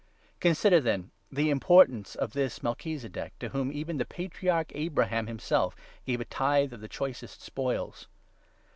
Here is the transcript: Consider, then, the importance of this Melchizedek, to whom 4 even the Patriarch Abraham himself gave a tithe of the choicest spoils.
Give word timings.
Consider, 0.39 0.79
then, 0.79 1.11
the 1.31 1.51
importance 1.51 2.15
of 2.15 2.33
this 2.33 2.63
Melchizedek, 2.63 3.37
to 3.37 3.49
whom 3.49 3.67
4 3.67 3.73
even 3.75 3.97
the 3.97 4.03
Patriarch 4.05 4.71
Abraham 4.73 5.27
himself 5.27 5.75
gave 6.07 6.19
a 6.19 6.25
tithe 6.25 6.73
of 6.73 6.81
the 6.81 6.87
choicest 6.87 7.43
spoils. 7.43 8.07